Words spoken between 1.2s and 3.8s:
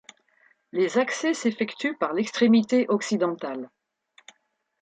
s'effectuent par l'extrémité occidentale.